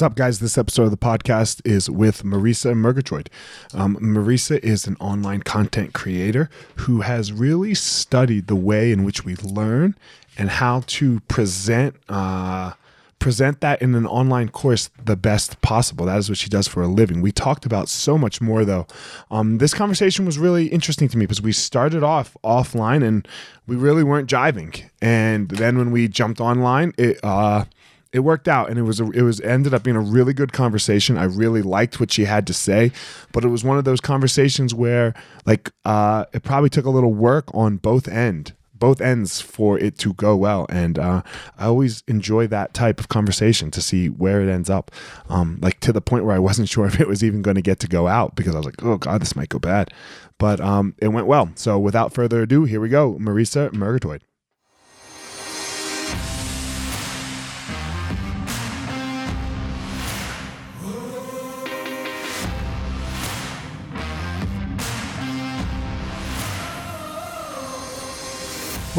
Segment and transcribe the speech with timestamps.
[0.00, 0.38] What's up, guys?
[0.38, 3.28] This episode of the podcast is with Marisa Murgatroyd.
[3.74, 9.26] Um, Marisa is an online content creator who has really studied the way in which
[9.26, 9.94] we learn
[10.38, 11.96] and how to present.
[12.08, 12.72] Uh,
[13.18, 16.06] present that in an online course the best possible.
[16.06, 17.20] That is what she does for a living.
[17.20, 18.86] We talked about so much more though.
[19.30, 23.28] Um, this conversation was really interesting to me because we started off offline and
[23.66, 24.82] we really weren't jiving.
[25.02, 27.66] And then when we jumped online, it uh,
[28.12, 30.52] it worked out and it was a, it was ended up being a really good
[30.52, 31.16] conversation.
[31.16, 32.92] I really liked what she had to say
[33.32, 35.14] but it was one of those conversations where
[35.46, 39.98] like uh, it probably took a little work on both end both ends for it
[39.98, 41.22] to go well and uh,
[41.58, 44.90] i always enjoy that type of conversation to see where it ends up
[45.28, 47.62] um, like to the point where i wasn't sure if it was even going to
[47.62, 49.92] get to go out because i was like oh god this might go bad.
[50.38, 51.50] But um, it went well.
[51.54, 53.18] So without further ado here we go.
[53.20, 54.22] Marisa murgatroyd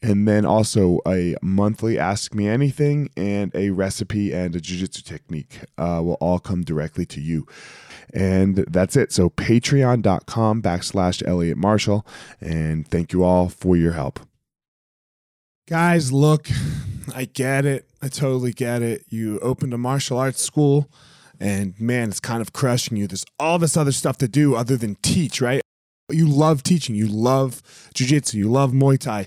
[0.00, 5.60] and then also a monthly ask me anything and a recipe and a jiu-jitsu technique
[5.76, 7.46] uh, will all come directly to you.
[8.14, 9.12] And that's it.
[9.12, 12.06] So patreon.com backslash elliot marshall.
[12.40, 14.20] And thank you all for your help.
[15.68, 16.48] Guys look
[17.14, 17.88] i get it.
[18.02, 19.04] I totally get it.
[19.08, 20.90] You opened a martial arts school
[21.40, 23.06] and man it's kind of crushing you.
[23.06, 25.60] There's all this other stuff to do other than teach right?
[26.10, 26.94] You love teaching.
[26.94, 27.62] You love
[27.94, 28.38] jiu-jitsu.
[28.38, 29.26] You love muay thai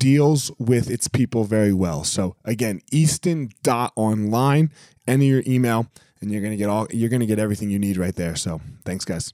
[0.00, 2.02] deals with its people very well.
[2.02, 4.72] So again, easton.online,
[5.06, 5.86] enter your email
[6.20, 8.34] and you're going to get all you're going to get everything you need right there.
[8.34, 9.32] So, thanks guys.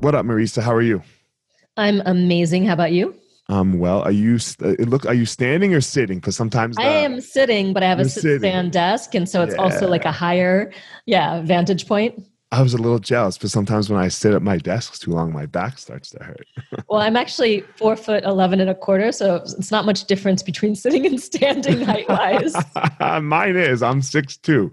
[0.00, 0.62] What up, Marisa?
[0.62, 1.02] How are you?
[1.76, 2.66] I'm amazing.
[2.66, 3.14] How about you?
[3.48, 6.18] Um, well, are you it look are you standing or sitting?
[6.18, 9.42] Because sometimes the, I am sitting, but I have a sit stand desk, and so
[9.42, 9.60] it's yeah.
[9.60, 10.72] also like a higher,
[11.06, 12.22] yeah, vantage point.
[12.54, 15.32] I was a little jealous, but sometimes when I sit at my desk too long,
[15.32, 16.46] my back starts to hurt.
[16.88, 20.74] well, I'm actually four foot eleven and a quarter, so it's not much difference between
[20.84, 22.54] sitting and standing height wise.
[23.22, 23.82] Mine is.
[23.82, 24.72] I'm six two.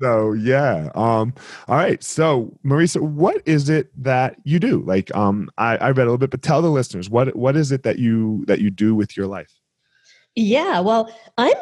[0.00, 0.88] so yeah.
[0.94, 1.34] Um.
[1.68, 2.02] All right.
[2.02, 4.82] So Marisa, what is it that you do?
[4.86, 7.70] Like, um, I, I read a little bit, but tell the listeners what what is
[7.70, 9.52] it that you that you do with your life?
[10.34, 10.80] Yeah.
[10.80, 11.52] Well, I'm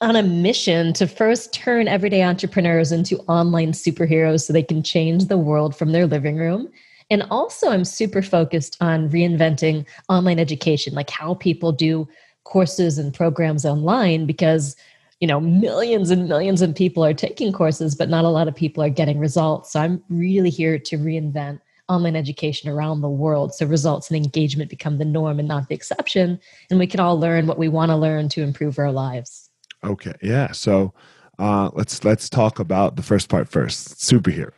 [0.00, 5.26] on a mission to first turn everyday entrepreneurs into online superheroes so they can change
[5.26, 6.68] the world from their living room.
[7.10, 12.06] And also, I'm super focused on reinventing online education, like how people do
[12.44, 14.76] courses and programs online, because
[15.20, 18.54] you know millions and millions of people are taking courses but not a lot of
[18.54, 21.58] people are getting results so i'm really here to reinvent
[21.88, 25.74] online education around the world so results and engagement become the norm and not the
[25.74, 26.38] exception
[26.70, 29.47] and we can all learn what we want to learn to improve our lives
[29.84, 30.92] okay yeah so
[31.38, 34.50] uh, let's let's talk about the first part first superhero.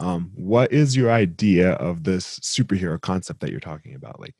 [0.00, 4.18] Um, what is your idea of this superhero concept that you're talking about?
[4.18, 4.34] Like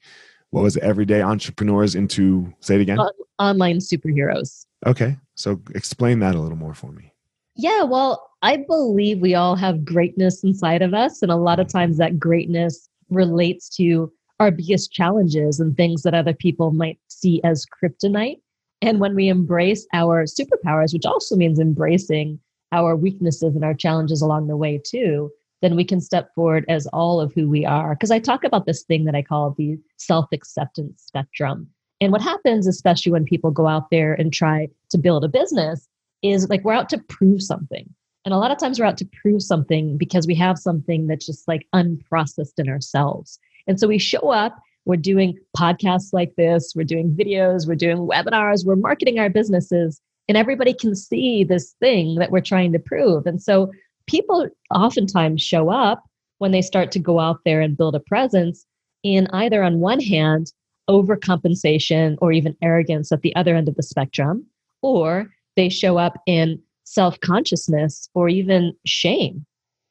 [0.50, 2.99] what was it, everyday entrepreneurs into say it again?
[3.38, 4.67] Online superheroes.
[4.84, 7.12] Okay so explain that a little more for me.
[7.55, 11.23] Yeah, well, I believe we all have greatness inside of us.
[11.23, 16.14] And a lot of times that greatness relates to our biggest challenges and things that
[16.14, 18.40] other people might see as kryptonite.
[18.82, 22.38] And when we embrace our superpowers, which also means embracing
[22.73, 25.31] our weaknesses and our challenges along the way, too,
[25.62, 27.94] then we can step forward as all of who we are.
[27.94, 31.69] Because I talk about this thing that I call the self acceptance spectrum.
[32.00, 35.88] And what happens, especially when people go out there and try to build a business,
[36.23, 37.88] is like we're out to prove something.
[38.25, 41.25] And a lot of times we're out to prove something because we have something that's
[41.25, 43.38] just like unprocessed in ourselves.
[43.67, 47.99] And so we show up, we're doing podcasts like this, we're doing videos, we're doing
[47.99, 52.79] webinars, we're marketing our businesses, and everybody can see this thing that we're trying to
[52.79, 53.27] prove.
[53.27, 53.71] And so
[54.06, 56.05] people oftentimes show up
[56.38, 58.65] when they start to go out there and build a presence
[59.03, 60.53] in either on one hand,
[60.88, 64.47] overcompensation or even arrogance at the other end of the spectrum,
[64.83, 69.44] or they show up in self consciousness or even shame,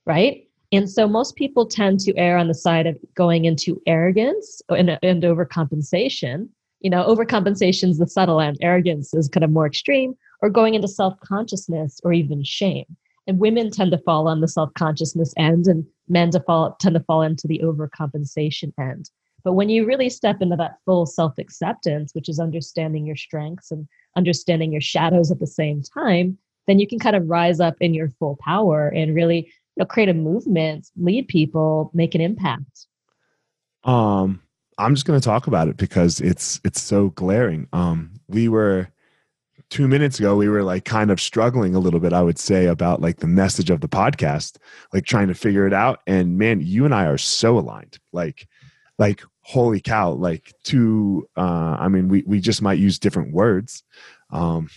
[0.06, 0.45] right?
[0.76, 4.98] And so most people tend to err on the side of going into arrogance and,
[5.02, 6.50] and overcompensation.
[6.82, 10.74] You know, overcompensation is the subtle end, arrogance is kind of more extreme, or going
[10.74, 12.86] into self consciousness or even shame.
[13.28, 16.96] And women tend to fall on the self consciousness end, and men to fall, tend
[16.96, 19.10] to fall into the overcompensation end.
[19.44, 23.72] But when you really step into that full self acceptance, which is understanding your strengths
[23.72, 23.88] and
[24.18, 26.38] understanding your shadows at the same time,
[26.68, 29.52] then you can kind of rise up in your full power and really
[29.82, 32.88] know, create a movement, lead people, make an impact.
[33.84, 34.42] Um,
[34.78, 37.68] I'm just going to talk about it because it's it's so glaring.
[37.72, 38.90] Um, we were
[39.70, 42.68] two minutes ago we were like kind of struggling a little bit i would say
[42.68, 44.58] about like the message of the podcast
[44.94, 48.48] like trying to figure it out and man you and i are so aligned like
[49.00, 53.84] like holy cow like to uh i mean we we just might use different words
[54.32, 54.70] um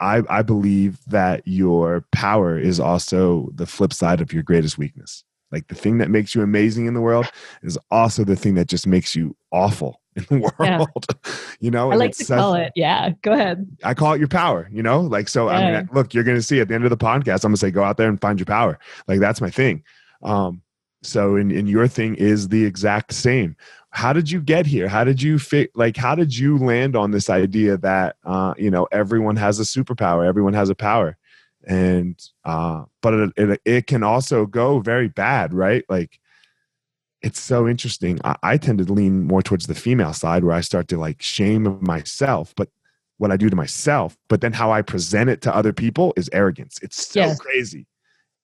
[0.00, 5.24] i i believe that your power is also the flip side of your greatest weakness.
[5.52, 7.30] Like the thing that makes you amazing in the world
[7.62, 11.32] is also the thing that just makes you awful in the world yeah.
[11.60, 13.64] you know i like to call it yeah go ahead.
[13.82, 15.00] I call it your power you know?
[15.00, 15.56] Like so yeah.
[15.56, 17.70] i mean look you're gonna see at the end of the podcast i'm gonna say
[17.70, 18.78] go out there and find your power.
[19.06, 19.84] Like that's my thing.
[20.22, 20.62] Um
[21.04, 23.56] so and, and your thing is the exact same.
[23.90, 24.88] How did you get here?
[24.88, 28.70] How did you fit like how did you land on this idea that uh you
[28.70, 31.16] know everyone has a superpower everyone has a power?
[31.66, 35.84] And uh but it, it, it can also go very bad right?
[35.88, 36.18] Like
[37.22, 38.20] it's so interesting.
[38.22, 41.22] I, I tend to lean more towards the female side where i start to like
[41.22, 42.68] shame myself but
[43.18, 46.28] what i do to myself but then how i present it to other people is
[46.32, 46.78] arrogance.
[46.82, 47.38] It's so yes.
[47.38, 47.86] crazy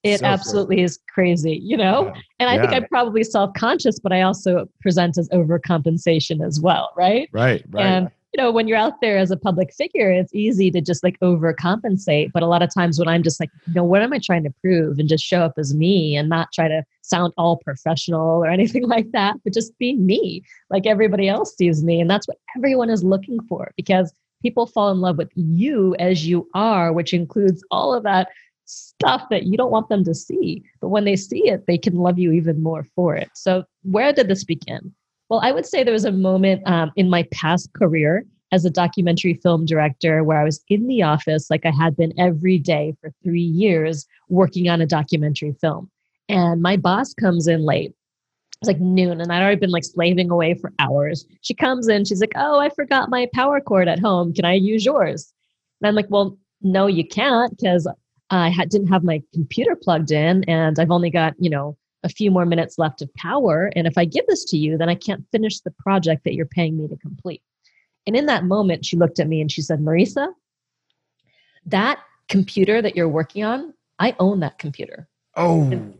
[0.03, 0.85] it so absolutely cool.
[0.85, 2.05] is crazy, you know?
[2.05, 2.21] Yeah.
[2.39, 2.61] And I yeah.
[2.61, 7.29] think I'm probably self conscious, but I also present as overcompensation as well, right?
[7.31, 7.85] Right, right.
[7.85, 11.03] And, you know, when you're out there as a public figure, it's easy to just
[11.03, 12.31] like overcompensate.
[12.31, 14.43] But a lot of times when I'm just like, you know, what am I trying
[14.43, 14.99] to prove?
[14.99, 18.87] And just show up as me and not try to sound all professional or anything
[18.87, 21.99] like that, but just be me like everybody else sees me.
[21.99, 26.25] And that's what everyone is looking for because people fall in love with you as
[26.25, 28.29] you are, which includes all of that
[28.71, 30.63] stuff that you don't want them to see.
[30.79, 33.29] But when they see it, they can love you even more for it.
[33.33, 34.93] So, where did this begin?
[35.29, 38.69] Well, I would say there was a moment um, in my past career as a
[38.69, 42.93] documentary film director where I was in the office like I had been every day
[42.99, 45.89] for three years working on a documentary film.
[46.27, 47.93] And my boss comes in late.
[48.61, 51.25] It's like noon, and I'd already been like slaving away for hours.
[51.41, 54.33] She comes in, she's like, Oh, I forgot my power cord at home.
[54.33, 55.33] Can I use yours?
[55.81, 57.87] And I'm like, Well, no, you can't because
[58.31, 62.09] I had, didn't have my computer plugged in and I've only got, you know, a
[62.09, 63.71] few more minutes left of power.
[63.75, 66.45] And if I give this to you, then I can't finish the project that you're
[66.47, 67.43] paying me to complete.
[68.07, 70.29] And in that moment, she looked at me and she said, Marisa,
[71.65, 75.07] that computer that you're working on, I own that computer.
[75.35, 75.63] Oh.
[75.69, 75.95] And,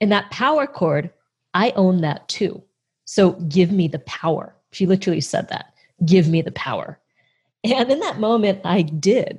[0.00, 1.10] and that power cord,
[1.54, 2.62] I own that too.
[3.04, 4.56] So give me the power.
[4.72, 5.74] She literally said that.
[6.04, 6.98] Give me the power.
[7.62, 9.38] And in that moment, I did.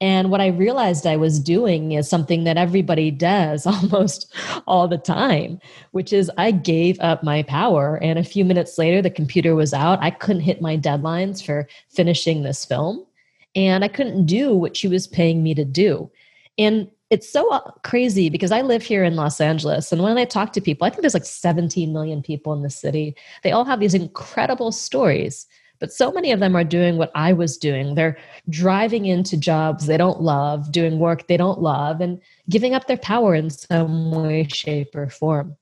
[0.00, 4.32] And what I realized I was doing is something that everybody does almost
[4.66, 5.58] all the time,
[5.92, 7.96] which is I gave up my power.
[8.02, 9.98] And a few minutes later, the computer was out.
[10.02, 13.06] I couldn't hit my deadlines for finishing this film.
[13.54, 16.10] and I couldn't do what she was paying me to do.
[16.58, 19.92] And it's so uh, crazy because I live here in Los Angeles.
[19.92, 22.70] And when I talk to people, I think there's like 17 million people in the
[22.70, 23.16] city.
[23.42, 25.46] They all have these incredible stories,
[25.78, 27.94] but so many of them are doing what I was doing.
[27.94, 28.16] They're
[28.48, 32.96] driving into jobs they don't love, doing work they don't love, and giving up their
[32.96, 35.56] power in some way, shape, or form.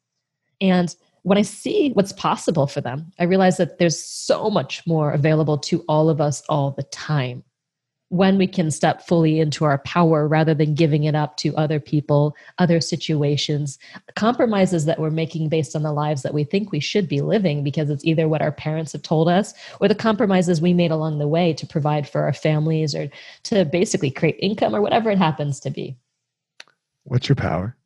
[0.60, 5.12] And when I see what's possible for them, I realize that there's so much more
[5.12, 7.42] available to all of us all the time
[8.14, 11.80] when we can step fully into our power rather than giving it up to other
[11.80, 13.76] people, other situations,
[14.14, 17.64] compromises that we're making based on the lives that we think we should be living
[17.64, 21.18] because it's either what our parents have told us or the compromises we made along
[21.18, 23.10] the way to provide for our families or
[23.42, 25.96] to basically create income or whatever it happens to be.
[27.02, 27.76] What's your power?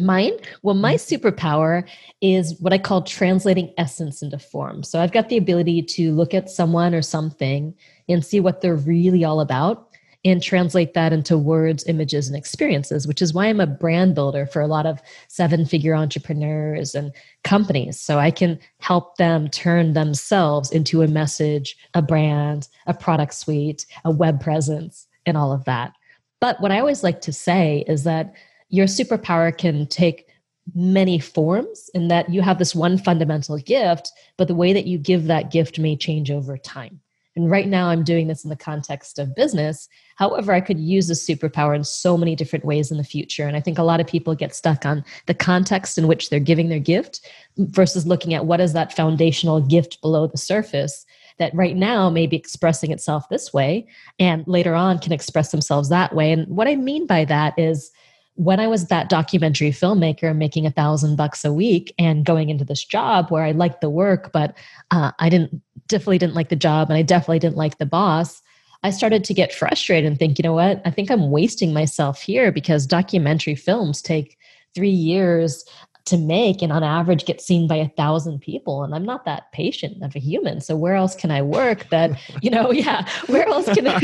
[0.00, 0.32] Mine?
[0.62, 1.26] Well, my mm-hmm.
[1.26, 1.86] superpower
[2.20, 4.82] is what I call translating essence into form.
[4.82, 7.74] So I've got the ability to look at someone or something
[8.08, 9.88] and see what they're really all about
[10.24, 14.46] and translate that into words, images, and experiences, which is why I'm a brand builder
[14.46, 18.00] for a lot of seven figure entrepreneurs and companies.
[18.00, 23.84] So I can help them turn themselves into a message, a brand, a product suite,
[24.04, 25.92] a web presence, and all of that.
[26.40, 28.32] But what I always like to say is that
[28.72, 30.26] your superpower can take
[30.74, 34.98] many forms in that you have this one fundamental gift, but the way that you
[34.98, 37.00] give that gift may change over time.
[37.36, 39.88] And right now, I'm doing this in the context of business.
[40.16, 43.46] However, I could use this superpower in so many different ways in the future.
[43.46, 46.40] And I think a lot of people get stuck on the context in which they're
[46.40, 47.26] giving their gift
[47.56, 51.06] versus looking at what is that foundational gift below the surface
[51.38, 53.86] that right now may be expressing itself this way
[54.18, 56.32] and later on can express themselves that way.
[56.32, 57.90] And what I mean by that is,
[58.34, 62.64] when I was that documentary filmmaker making a thousand bucks a week and going into
[62.64, 64.56] this job where I liked the work, but
[64.90, 68.40] uh, I didn't definitely didn't like the job and I definitely didn't like the boss.
[68.82, 70.80] I started to get frustrated and think, you know what?
[70.84, 74.38] I think I'm wasting myself here because documentary films take
[74.74, 75.64] three years
[76.04, 79.50] to make and on average get seen by a thousand people and i'm not that
[79.52, 83.46] patient of a human so where else can i work that you know yeah where
[83.48, 83.98] else can i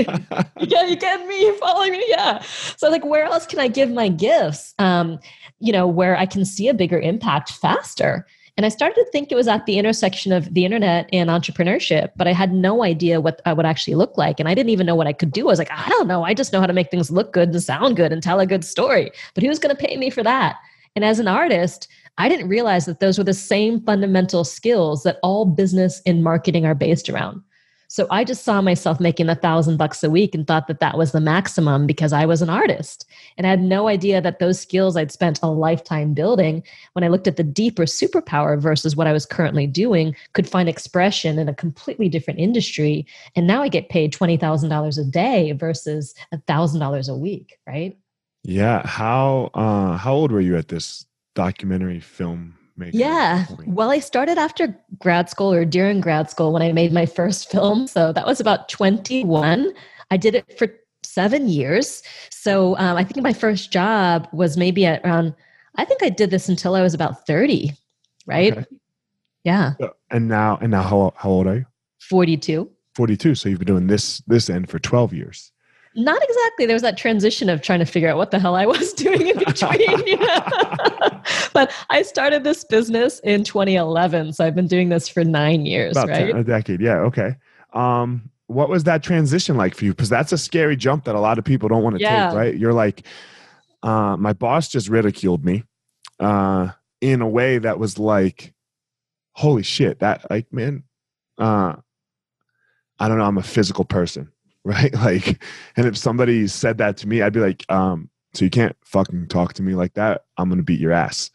[0.61, 2.41] yeah you get me you following me yeah
[2.77, 5.19] so like where else can i give my gifts um
[5.61, 8.27] you know where i can see a bigger impact faster
[8.59, 12.11] and I started to think it was at the intersection of the internet and entrepreneurship,
[12.17, 14.41] but I had no idea what I would actually look like.
[14.41, 15.43] And I didn't even know what I could do.
[15.43, 16.25] I was like, I don't know.
[16.25, 18.47] I just know how to make things look good and sound good and tell a
[18.47, 19.13] good story.
[19.35, 20.57] But who's going to pay me for that?
[20.99, 21.87] And as an artist,
[22.19, 26.67] I didn't realize that those were the same fundamental skills that all business and marketing
[26.67, 27.41] are based around.
[27.87, 30.99] So I just saw myself making a thousand bucks a week and thought that that
[30.99, 33.09] was the maximum because I was an artist.
[33.37, 36.65] And I had no idea that those skills I'd spent a lifetime building
[36.95, 40.69] when I looked at the deeper superpower versus what I was currently doing could find
[40.69, 43.07] expression in a completely different industry.
[43.37, 47.97] And now I get paid $20,000 a day versus $1,000 a week, right?
[48.45, 48.87] Yeah.
[48.87, 53.01] How uh how old were you at this documentary film making?
[53.01, 53.47] Yeah.
[53.47, 53.69] Point?
[53.69, 57.51] Well, I started after grad school or during grad school when I made my first
[57.51, 57.87] film.
[57.87, 59.73] So that was about 21.
[60.11, 60.69] I did it for
[61.03, 62.03] seven years.
[62.31, 65.35] So um, I think my first job was maybe at around,
[65.77, 67.73] I think I did this until I was about 30,
[68.27, 68.53] right?
[68.53, 68.67] Okay.
[69.45, 69.75] Yeah.
[70.11, 71.67] And now, and now how, how old are you?
[72.01, 72.71] 42.
[72.95, 73.35] 42.
[73.35, 75.53] So you've been doing this, this end for 12 years.
[75.99, 76.65] Not exactly.
[76.65, 79.27] There was that transition of trying to figure out what the hell I was doing
[79.27, 80.19] in between.
[81.53, 85.97] but I started this business in 2011, so I've been doing this for nine years,
[85.97, 86.27] About right?
[86.29, 86.81] 10, a decade.
[86.81, 86.99] Yeah.
[87.01, 87.35] Okay.
[87.73, 89.91] Um, what was that transition like for you?
[89.91, 92.29] Because that's a scary jump that a lot of people don't want to yeah.
[92.29, 92.37] take.
[92.37, 92.57] Right?
[92.57, 93.05] You're like,
[93.83, 95.65] uh, my boss just ridiculed me
[96.21, 98.55] uh, in a way that was like,
[99.33, 99.99] holy shit!
[99.99, 100.85] That like, man,
[101.39, 101.75] uh,
[102.99, 103.25] I don't know.
[103.25, 104.33] I'm a physical person
[104.69, 104.95] right?
[104.99, 105.43] Like,
[105.77, 109.29] and if somebody said that to me, I'd be like, um, so you can't fucking
[109.29, 110.25] talk to me like that.
[110.37, 111.31] I'm gonna beat your ass,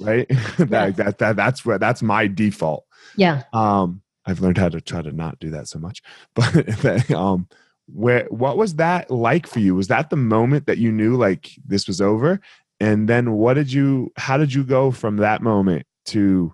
[0.00, 0.28] right?
[0.58, 2.84] that, that that that's where that's my default.
[3.16, 3.44] Yeah.
[3.52, 6.02] Um, I've learned how to try to not do that so much,
[6.34, 7.48] but um,
[7.86, 9.74] where what was that like for you?
[9.74, 12.40] Was that the moment that you knew like this was over?
[12.78, 14.12] And then what did you?
[14.16, 16.52] How did you go from that moment to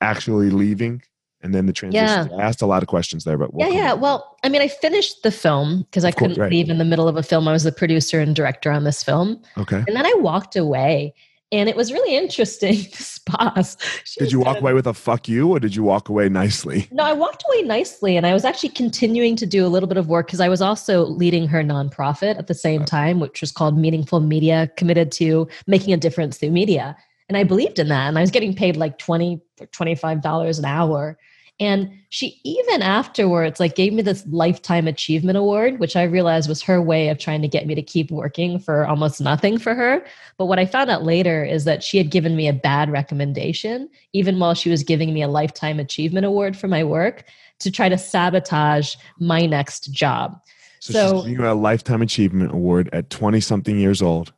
[0.00, 1.02] actually leaving
[1.42, 2.28] and then the transition.
[2.30, 2.36] Yeah.
[2.36, 3.92] I asked a lot of questions there, but we'll yeah, yeah.
[3.92, 6.50] Well, I mean, I finished the film because I couldn't right.
[6.50, 7.46] leave in the middle of a film.
[7.46, 9.42] I was the producer and director on this film.
[9.58, 9.82] Okay.
[9.86, 11.14] And then I walked away,
[11.52, 12.76] and it was really interesting.
[12.96, 13.76] This boss.
[14.18, 16.86] Did you walk away with a fuck you, or did you walk away nicely?
[16.92, 19.96] No, I walked away nicely, and I was actually continuing to do a little bit
[19.96, 23.50] of work because I was also leading her nonprofit at the same time, which was
[23.50, 26.96] called Meaningful Media, committed to making a difference through media.
[27.28, 30.22] And I believed in that, and I was getting paid like twenty or twenty five
[30.22, 31.18] dollars an hour
[31.58, 36.62] And she even afterwards like gave me this lifetime achievement award, which I realized was
[36.62, 40.04] her way of trying to get me to keep working for almost nothing for her.
[40.36, 43.88] But what I found out later is that she had given me a bad recommendation,
[44.12, 47.24] even while she was giving me a lifetime achievement award for my work
[47.60, 50.38] to try to sabotage my next job.
[50.80, 54.34] So, so she's giving you a lifetime achievement award at 20 something years old.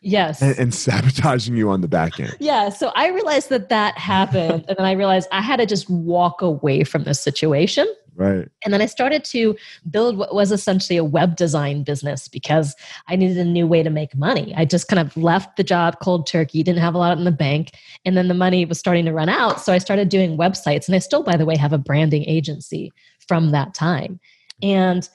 [0.00, 0.42] Yes.
[0.42, 2.36] and, and, sabotaging you on the back end.
[2.40, 2.68] Yeah.
[2.68, 4.64] So I realized that that happened.
[4.68, 7.86] and then I realized I had to just walk away from this situation.
[8.14, 8.48] Right.
[8.64, 9.54] And then I started to
[9.90, 12.74] build what was essentially a web design business because
[13.08, 14.54] I needed a new way to make money.
[14.56, 17.30] I just kind of left the job cold turkey, didn't have a lot in the
[17.30, 17.72] bank,
[18.06, 19.60] and then the money was starting to run out.
[19.60, 20.88] So I started doing websites.
[20.88, 22.90] And I still, by the way, have a branding agency
[23.28, 24.18] from that time.
[24.62, 25.06] And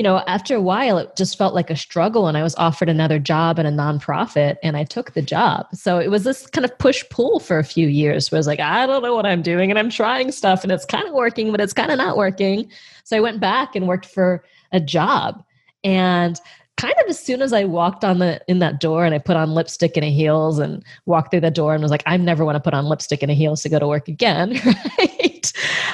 [0.00, 2.26] you know, after a while, it just felt like a struggle.
[2.26, 5.66] And I was offered another job at a nonprofit and I took the job.
[5.74, 8.46] So it was this kind of push pull for a few years where I was
[8.46, 11.12] like, I don't know what I'm doing and I'm trying stuff and it's kind of
[11.12, 12.70] working, but it's kind of not working.
[13.04, 14.42] So I went back and worked for
[14.72, 15.44] a job.
[15.84, 16.40] And
[16.78, 19.36] kind of as soon as I walked on the in that door and I put
[19.36, 22.42] on lipstick and a heels and walked through the door and was like, I never
[22.42, 24.58] want to put on lipstick and a heels to go to work again?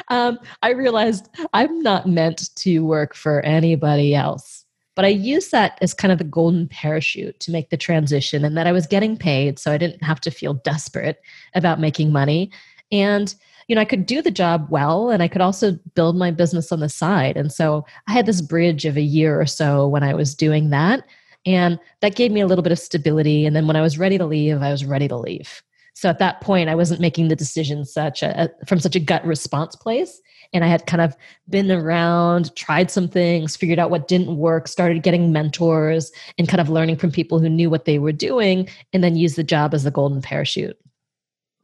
[0.08, 4.64] Um, I realized I'm not meant to work for anybody else.
[4.94, 8.56] But I used that as kind of the golden parachute to make the transition and
[8.56, 11.20] that I was getting paid, so I didn't have to feel desperate
[11.54, 12.50] about making money.
[12.90, 13.34] And
[13.68, 16.70] you know, I could do the job well and I could also build my business
[16.70, 17.36] on the side.
[17.36, 20.70] And so I had this bridge of a year or so when I was doing
[20.70, 21.04] that.
[21.44, 23.44] And that gave me a little bit of stability.
[23.44, 25.62] And then when I was ready to leave, I was ready to leave.
[25.96, 29.24] So at that point, I wasn't making the decision such a, from such a gut
[29.24, 30.20] response place.
[30.52, 31.16] And I had kind of
[31.48, 36.60] been around, tried some things, figured out what didn't work, started getting mentors and kind
[36.60, 39.72] of learning from people who knew what they were doing, and then used the job
[39.72, 40.78] as the golden parachute.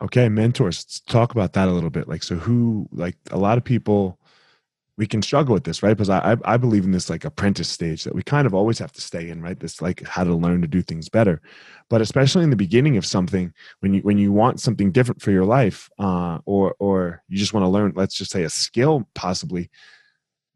[0.00, 0.78] Okay, mentors.
[0.78, 2.08] Let's talk about that a little bit.
[2.08, 4.18] Like, so who, like, a lot of people,
[5.02, 5.97] we can struggle with this, right?
[5.97, 8.92] Because I, I believe in this like apprentice stage that we kind of always have
[8.92, 9.59] to stay in, right?
[9.59, 11.42] This like how to learn to do things better,
[11.90, 15.32] but especially in the beginning of something, when you when you want something different for
[15.32, 19.08] your life, uh, or or you just want to learn, let's just say a skill,
[19.17, 19.71] possibly.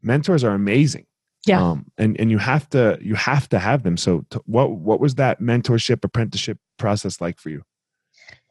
[0.01, 1.07] Mentors are amazing,
[1.45, 3.97] yeah, um, and and you have to you have to have them.
[3.97, 7.63] So, to, what what was that mentorship apprenticeship process like for you?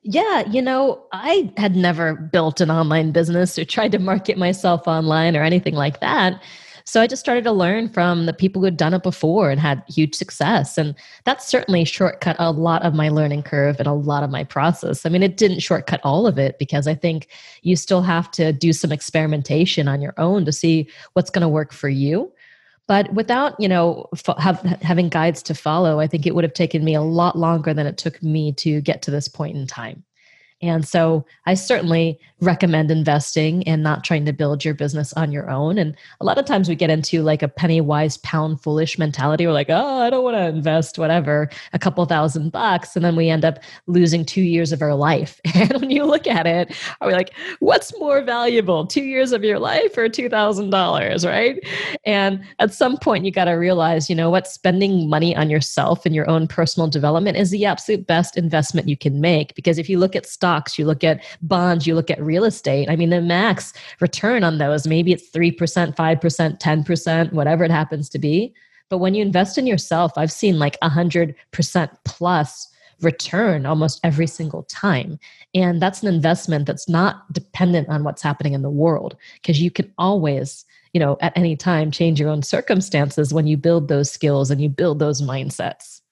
[0.08, 4.86] Yeah, you know, I had never built an online business or tried to market myself
[4.86, 6.40] online or anything like that.
[6.84, 9.58] So I just started to learn from the people who had done it before and
[9.58, 10.78] had huge success.
[10.78, 14.44] And that certainly shortcut a lot of my learning curve and a lot of my
[14.44, 15.04] process.
[15.04, 17.26] I mean, it didn't shortcut all of it because I think
[17.62, 21.48] you still have to do some experimentation on your own to see what's going to
[21.48, 22.32] work for you.
[22.88, 26.84] But without, you know, have, having guides to follow, I think it would have taken
[26.84, 30.04] me a lot longer than it took me to get to this point in time.
[30.62, 35.50] And so I certainly recommend investing and not trying to build your business on your
[35.50, 35.78] own.
[35.78, 39.46] And a lot of times we get into like a penny wise, pound foolish mentality.
[39.46, 42.96] We're like, oh, I don't want to invest whatever, a couple thousand bucks.
[42.96, 45.40] And then we end up losing two years of our life.
[45.56, 49.42] And when you look at it, are we like, what's more valuable, two years of
[49.42, 51.66] your life or $2,000, right?
[52.04, 56.04] And at some point, you got to realize, you know what, spending money on yourself
[56.04, 59.54] and your own personal development is the absolute best investment you can make.
[59.54, 62.88] Because if you look at stocks, you look at bonds, you look at real estate.
[62.88, 65.56] I mean, the max return on those, maybe it's 3%,
[65.96, 68.54] 5%, 10%, whatever it happens to be.
[68.88, 71.34] But when you invest in yourself, I've seen like 100%
[72.04, 72.68] plus
[73.02, 75.18] return almost every single time.
[75.52, 79.72] And that's an investment that's not dependent on what's happening in the world because you
[79.72, 84.12] can always, you know, at any time change your own circumstances when you build those
[84.12, 86.02] skills and you build those mindsets.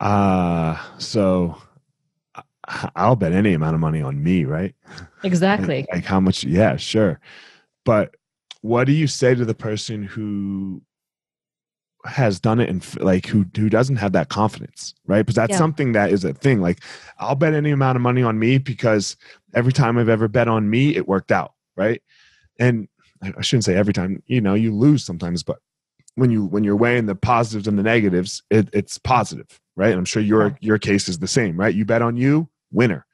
[0.00, 1.56] Ah, uh, so
[2.96, 4.74] I'll bet any amount of money on me, right?
[5.24, 5.80] Exactly.
[5.80, 6.44] like, like how much?
[6.44, 7.20] Yeah, sure.
[7.84, 8.14] But
[8.60, 10.82] what do you say to the person who
[12.04, 15.22] has done it and like who who doesn't have that confidence, right?
[15.22, 15.58] Because that's yeah.
[15.58, 16.60] something that is a thing.
[16.60, 16.80] Like
[17.18, 19.16] I'll bet any amount of money on me because
[19.54, 22.02] every time I've ever bet on me, it worked out, right?
[22.58, 22.88] And
[23.22, 24.22] I shouldn't say every time.
[24.26, 25.58] You know, you lose sometimes, but
[26.14, 29.90] when you when you're weighing the positives and the negatives, it, it's positive, right?
[29.90, 31.74] And I'm sure your your case is the same, right?
[31.74, 33.06] You bet on you, winner.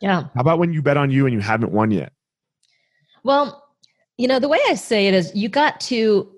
[0.00, 0.24] Yeah.
[0.34, 2.12] How about when you bet on you and you haven't won yet?
[3.22, 3.62] Well,
[4.16, 6.30] you know, the way I say it is you got to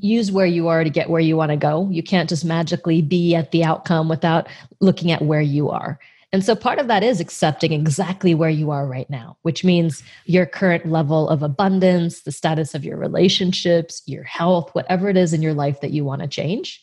[0.00, 1.88] use where you are to get where you want to go.
[1.90, 4.48] You can't just magically be at the outcome without
[4.80, 5.98] looking at where you are.
[6.32, 10.02] And so part of that is accepting exactly where you are right now, which means
[10.24, 15.34] your current level of abundance, the status of your relationships, your health, whatever it is
[15.34, 16.82] in your life that you want to change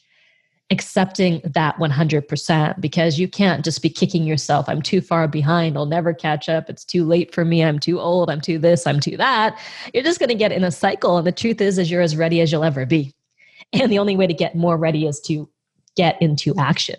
[0.71, 4.69] accepting that 100% because you can't just be kicking yourself.
[4.69, 5.75] I'm too far behind.
[5.75, 6.69] I'll never catch up.
[6.69, 7.63] It's too late for me.
[7.63, 8.29] I'm too old.
[8.29, 8.85] I'm too this.
[8.85, 9.59] I'm too that.
[9.93, 11.17] You're just going to get in a cycle.
[11.17, 13.13] And the truth is, is you're as ready as you'll ever be.
[13.73, 15.49] And the only way to get more ready is to
[15.95, 16.95] get into action.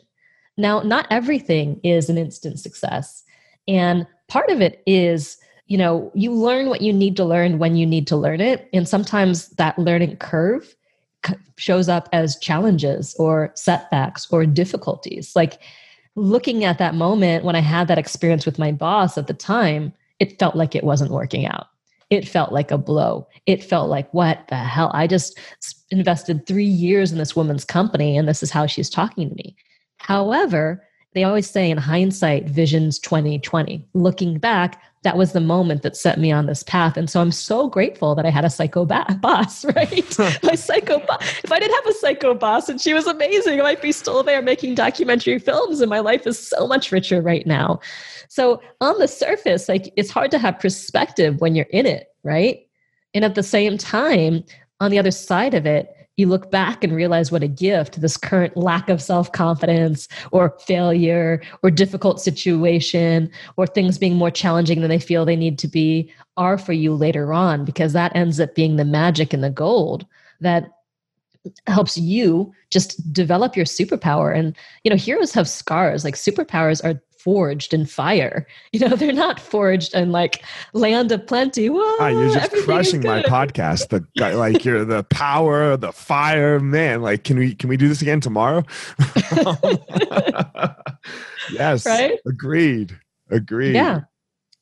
[0.56, 3.22] Now, not everything is an instant success.
[3.68, 7.76] And part of it is, you know, you learn what you need to learn when
[7.76, 8.68] you need to learn it.
[8.72, 10.74] And sometimes that learning curve
[11.56, 15.35] shows up as challenges or setbacks or difficulties.
[15.37, 15.61] Like
[16.16, 19.92] looking at that moment when I had that experience with my boss at the time,
[20.18, 21.66] it felt like it wasn't working out.
[22.11, 23.28] It felt like a blow.
[23.46, 24.90] It felt like, what the hell?
[24.92, 25.38] I just
[25.90, 29.56] invested three years in this woman's company and this is how she's talking to me.
[29.98, 30.83] However,
[31.14, 33.87] they always say in hindsight, visions 2020.
[33.94, 36.96] Looking back, that was the moment that set me on this path.
[36.96, 40.18] And so I'm so grateful that I had a psycho ba- boss, right?
[40.42, 41.22] My psycho boss.
[41.42, 44.22] If I didn't have a psycho boss and she was amazing, I might be still
[44.22, 47.80] there making documentary films and my life is so much richer right now.
[48.28, 52.60] So on the surface, like it's hard to have perspective when you're in it, right?
[53.14, 54.44] And at the same time,
[54.80, 58.16] on the other side of it, you look back and realize what a gift this
[58.16, 64.80] current lack of self confidence or failure or difficult situation or things being more challenging
[64.80, 68.38] than they feel they need to be are for you later on, because that ends
[68.38, 70.06] up being the magic and the gold
[70.40, 70.70] that
[71.66, 74.37] helps you just develop your superpower.
[74.37, 76.04] And you know heroes have scars.
[76.04, 78.46] Like superpowers are forged in fire.
[78.72, 81.68] You know, they're not forged in like land of plenty.
[81.68, 83.88] Whoa, ah, you're just crushing my podcast.
[83.88, 87.02] The guy, like you're the power, the fire, man.
[87.02, 88.62] Like, can we can we do this again tomorrow?
[91.52, 92.18] yes, right.
[92.26, 92.96] Agreed.
[93.30, 93.74] Agreed.
[93.74, 94.02] Yeah.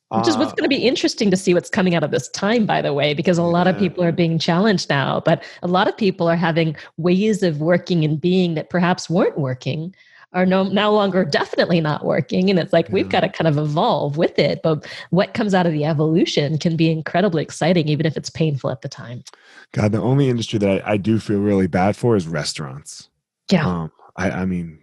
[0.09, 2.29] Which is what's uh, going to be interesting to see what's coming out of this
[2.29, 5.67] time, by the way, because a lot of people are being challenged now, but a
[5.67, 9.93] lot of people are having ways of working and being that perhaps weren't working
[10.33, 12.49] are no, no longer definitely not working.
[12.49, 12.93] And it's like yeah.
[12.93, 14.61] we've got to kind of evolve with it.
[14.61, 18.69] But what comes out of the evolution can be incredibly exciting, even if it's painful
[18.69, 19.23] at the time.
[19.71, 23.09] God, the only industry that I, I do feel really bad for is restaurants.
[23.51, 23.65] Yeah.
[23.65, 24.79] Um, I, I mean,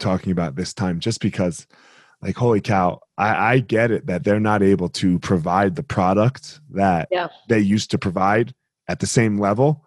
[0.00, 1.66] talking about this time, just because,
[2.20, 6.60] like, holy cow, I, I get it that they're not able to provide the product
[6.70, 7.28] that yeah.
[7.48, 8.54] they used to provide
[8.88, 9.86] at the same level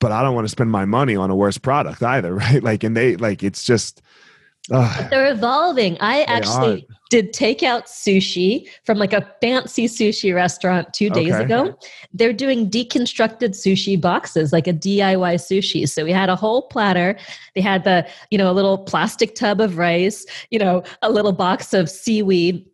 [0.00, 2.62] but I don't want to spend my money on a worse product either, right?
[2.62, 4.02] Like, and they like it's just.
[4.70, 5.96] Uh, they're evolving.
[5.98, 6.94] I actually are.
[7.08, 11.44] did takeout sushi from like a fancy sushi restaurant two days okay.
[11.44, 11.78] ago.
[12.12, 15.88] They're doing deconstructed sushi boxes, like a DIY sushi.
[15.88, 17.16] So we had a whole platter.
[17.54, 21.32] They had the, you know, a little plastic tub of rice, you know, a little
[21.32, 22.66] box of seaweed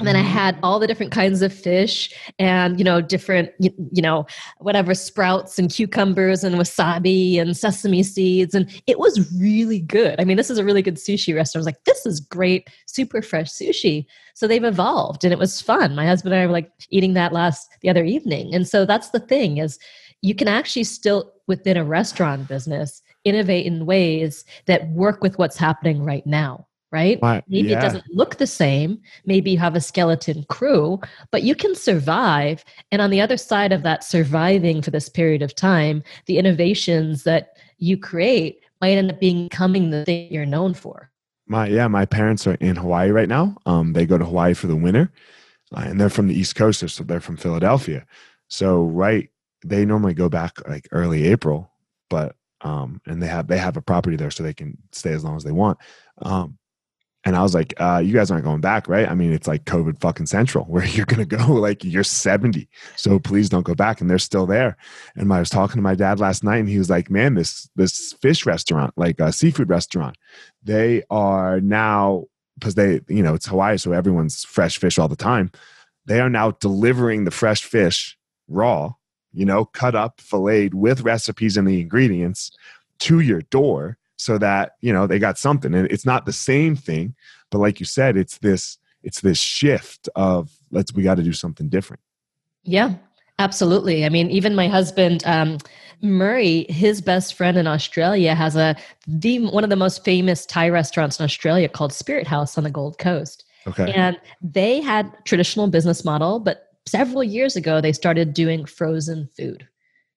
[0.00, 0.30] and then I mm-hmm.
[0.30, 4.26] had all the different kinds of fish and, you know, different, you, you, know,
[4.58, 8.54] whatever sprouts and cucumbers and wasabi and sesame seeds.
[8.54, 10.18] And it was really good.
[10.18, 11.60] I mean, this is a really good sushi restaurant.
[11.60, 14.06] I was like, this is great, super fresh sushi.
[14.32, 15.94] So they've evolved and it was fun.
[15.94, 18.54] My husband and I were like eating that last the other evening.
[18.54, 19.78] And so that's the thing is
[20.22, 25.58] you can actually still within a restaurant business innovate in ways that work with what's
[25.58, 27.20] happening right now right?
[27.48, 27.78] Maybe yeah.
[27.78, 29.00] it doesn't look the same.
[29.24, 31.00] Maybe you have a skeleton crew,
[31.30, 32.64] but you can survive.
[32.90, 37.22] And on the other side of that surviving for this period of time, the innovations
[37.24, 41.10] that you create might end up becoming the thing you're known for.
[41.46, 43.56] My yeah, my parents are in Hawaii right now.
[43.66, 45.12] Um, they go to Hawaii for the winter,
[45.76, 48.06] uh, and they're from the East Coast, so they're from Philadelphia.
[48.48, 49.28] So right,
[49.64, 51.72] they normally go back like early April,
[52.08, 55.24] but um, and they have they have a property there, so they can stay as
[55.24, 55.78] long as they want.
[56.22, 56.56] Um,
[57.24, 59.08] and I was like, uh, you guys aren't going back, right?
[59.08, 62.68] I mean, it's like COVID fucking central where you're going to go like you're 70.
[62.96, 64.00] So please don't go back.
[64.00, 64.76] And they're still there.
[65.16, 67.68] And I was talking to my dad last night and he was like, man, this,
[67.76, 70.16] this fish restaurant, like a seafood restaurant,
[70.62, 72.24] they are now,
[72.58, 73.76] because they, you know, it's Hawaii.
[73.76, 75.50] So everyone's fresh fish all the time.
[76.06, 78.16] They are now delivering the fresh fish
[78.48, 78.94] raw,
[79.32, 82.50] you know, cut up, filleted with recipes and the ingredients
[83.00, 85.74] to your door so that you know they got something.
[85.74, 87.14] And it's not the same thing
[87.50, 91.32] but like you said it's this it's this shift of let's we got to do
[91.32, 92.00] something different.
[92.64, 92.94] Yeah
[93.38, 94.04] absolutely.
[94.04, 95.58] I mean even my husband um,
[96.02, 98.74] murray his best friend in australia has a
[99.06, 102.70] the one of the most famous thai restaurants in australia called spirit house on the
[102.70, 103.44] gold coast.
[103.66, 103.92] Okay.
[103.92, 109.66] And they had traditional business model but several years ago they started doing frozen food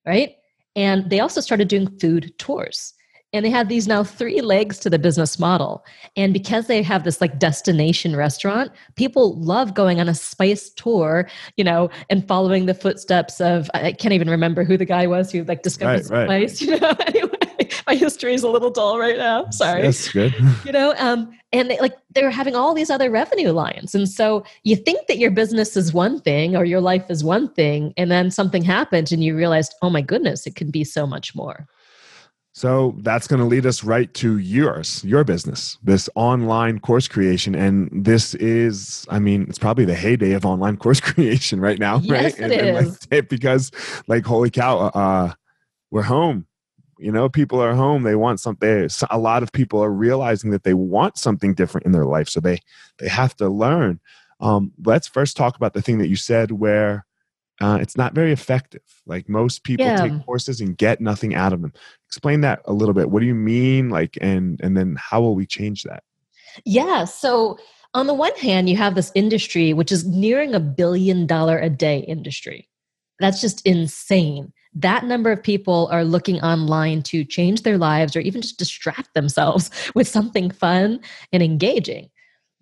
[0.05, 0.35] right?
[0.75, 2.93] And they also started doing food tours
[3.33, 5.83] and they have these now three legs to the business model
[6.15, 11.27] and because they have this like destination restaurant people love going on a spice tour
[11.57, 15.31] you know and following the footsteps of i can't even remember who the guy was
[15.31, 17.29] who like discovered right, spice you know anyway
[17.87, 19.49] my history is a little dull right now.
[19.49, 19.81] Sorry.
[19.81, 20.33] That's good.
[20.65, 24.43] you know, um, and they, like they're having all these other revenue lines, and so
[24.63, 28.09] you think that your business is one thing or your life is one thing, and
[28.09, 31.67] then something happened, and you realized, oh my goodness, it can be so much more.
[32.55, 37.55] So that's going to lead us right to yours, your business, this online course creation.
[37.55, 41.97] And this is, I mean, it's probably the heyday of online course creation right now,
[41.97, 42.51] yes, right?
[42.51, 42.99] It and, is.
[43.09, 43.71] And because,
[44.07, 45.33] like, holy cow, uh, uh,
[45.89, 46.45] we're home.
[46.99, 48.03] You know, people are home.
[48.03, 48.87] They want something.
[49.09, 52.39] A lot of people are realizing that they want something different in their life, so
[52.39, 52.59] they
[52.99, 53.99] they have to learn.
[54.39, 57.05] Um, let's first talk about the thing that you said, where
[57.63, 58.81] uh, it's not very effective.
[59.05, 59.95] Like most people Yeah.
[59.95, 61.71] take courses and get nothing out of them.
[62.09, 63.09] Explain that a little bit.
[63.09, 63.89] What do you mean?
[63.89, 66.03] Like, and and then how will we change that?
[66.65, 67.05] Yeah.
[67.05, 67.57] So,
[67.93, 71.69] on the one hand, you have this industry which is nearing a billion dollar a
[71.69, 72.67] day industry.
[73.19, 74.51] That's just insane.
[74.73, 79.13] That number of people are looking online to change their lives or even just distract
[79.13, 80.99] themselves with something fun
[81.31, 82.09] and engaging.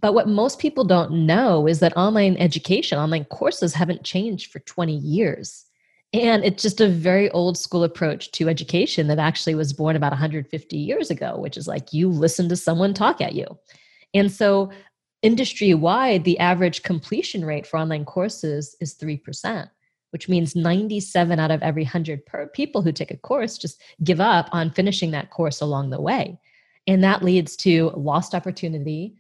[0.02, 4.60] But what most people don't know is that online education, online courses haven't changed for
[4.60, 5.66] 20 years.
[6.14, 10.12] And it's just a very old school approach to education that actually was born about
[10.12, 13.46] 150 years ago, which is like you listen to someone talk at you.
[14.14, 14.72] And so,
[15.22, 19.70] industry wide, the average completion rate for online courses is 3%,
[20.10, 24.20] which means 97 out of every 100 per people who take a course just give
[24.20, 26.40] up on finishing that course along the way.
[26.88, 29.16] And that leads to lost opportunity,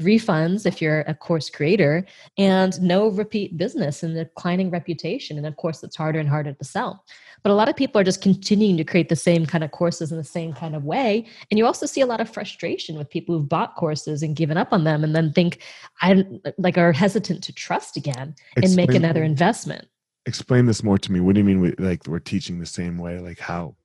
[0.00, 2.06] refunds if you're a course creator,
[2.38, 5.36] and no repeat business and declining reputation.
[5.36, 7.04] And of course, it's harder and harder to sell.
[7.42, 10.10] But a lot of people are just continuing to create the same kind of courses
[10.10, 11.26] in the same kind of way.
[11.50, 14.56] And you also see a lot of frustration with people who've bought courses and given
[14.56, 15.60] up on them and then think
[16.00, 16.24] I
[16.56, 19.86] like are hesitant to trust again and make another investment.
[20.26, 21.20] Explain this more to me.
[21.20, 21.60] What do you mean?
[21.60, 23.18] We, like we're teaching the same way?
[23.18, 23.76] Like how?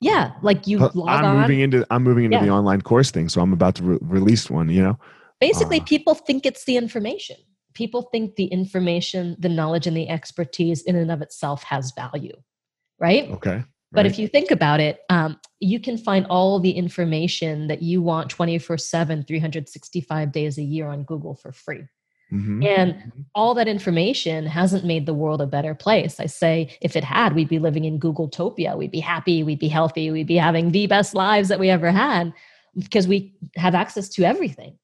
[0.00, 1.40] Yeah, like you I'm on.
[1.40, 2.44] moving into I'm moving into Yeah.
[2.44, 4.68] the online course thing, so I'm about to re- release one.
[4.68, 4.98] You know,
[5.40, 5.84] Basically, Ah.
[5.84, 7.36] people think it's the information.
[7.74, 12.36] People think the information, the knowledge, and the expertise in and of itself has value,
[12.98, 13.30] right?
[13.30, 13.62] okay.
[13.90, 14.06] But right?
[14.06, 18.28] if you think about it, um, you can find all the information that you want
[18.30, 21.84] 24 7, 365 days a year on Google for free.
[22.30, 22.62] Mhm.
[22.66, 26.20] And all that information hasn't made the world a better place.
[26.20, 28.76] I say, if it had, we'd be living in Googletopia.
[28.76, 31.90] We'd be happy, we'd be healthy, we'd be having the best lives that we ever
[31.90, 32.34] had
[32.76, 34.78] because we have access to everything,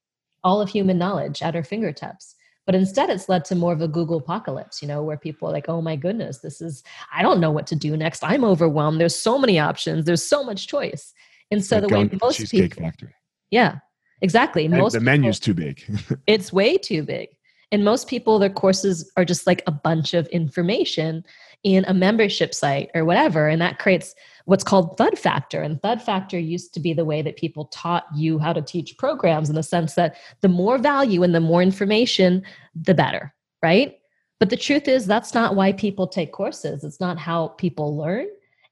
[0.44, 2.34] all of human knowledge at our fingertips.
[2.66, 5.52] But instead, it's led to more of a Google apocalypse, you know, where people are
[5.52, 8.22] like, oh my goodness, this is, I don't know what to do next.
[8.24, 9.00] I'm overwhelmed.
[9.00, 11.12] There's so many options, there's so much choice.
[11.50, 13.14] And so Like the way most Cheesecake people, Factory.
[13.50, 13.78] yeah,
[14.22, 14.64] exactly.
[14.64, 15.82] And Most the people- menu's too big.
[16.26, 17.28] it's way too big.
[17.70, 21.24] And most people, their courses are just like a bunch of information
[21.64, 23.48] in a membership site or whatever.
[23.48, 25.62] And that creates what's called thud factor.
[25.62, 28.96] And thud factor used to be the way that people taught you how to teach
[28.98, 32.42] programs in the sense that the more value and the more information,
[32.74, 33.98] the better, right?
[34.38, 36.84] But the truth is, that's not why people take courses.
[36.84, 38.26] It's not how people learn.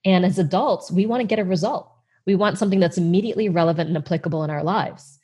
[0.05, 1.91] And as adults, we want to get a result.
[2.27, 5.19] We want something that's immediately relevant and applicable in our lives.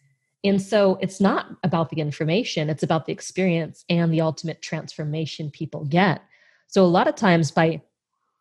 [0.44, 5.50] And so it's not about the information, it's about the experience and the ultimate transformation
[5.50, 6.22] people get.
[6.68, 7.82] So a lot of times by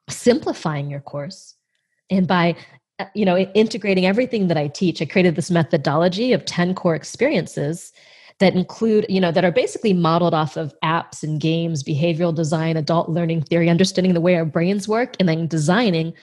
[0.09, 1.55] simplifying your course
[2.09, 2.55] and by
[2.99, 6.95] uh, you know integrating everything that I teach, I created this methodology of 10 core
[6.95, 7.91] experiences
[8.39, 12.77] that include, you know, that are basically modeled off of apps and games, behavioral design,
[12.77, 16.13] adult learning theory, understanding the way our brains work and then designing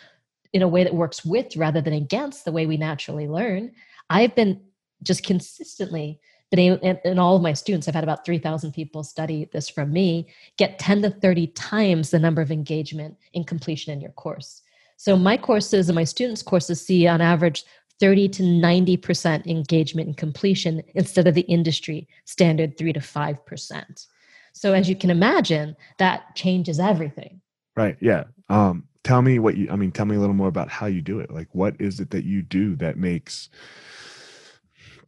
[0.53, 3.73] in a way that works with rather than against the way we naturally learn.
[4.11, 4.61] I've been
[5.03, 9.03] just consistently been able, and, and all of my students, I've had about 3,000 people
[9.03, 13.93] study this from me, get 10 to 30 times the number of engagement in completion
[13.93, 14.63] in your course.
[14.97, 17.65] So my courses and my students' courses see on average
[18.01, 24.07] 30 to 90% engagement and completion instead of the industry standard 3 to 5%.
[24.53, 27.41] So as you can imagine, that changes everything.
[27.77, 27.97] right.
[28.01, 28.25] Yeah.
[28.49, 29.69] Um, tell me what you.
[29.71, 31.31] I mean, tell me a little more about how you do it.
[31.31, 33.49] Like, what is it that you do that makes?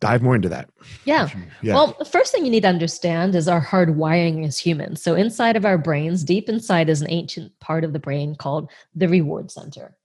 [0.00, 0.70] Dive more into that.
[1.04, 1.28] Yeah.
[1.62, 1.74] Yeah.
[1.74, 5.02] Well, the first thing you need to understand is our hardwiring as humans.
[5.02, 8.70] So, inside of our brains, deep inside is an ancient part of the brain called
[8.94, 9.96] the reward center.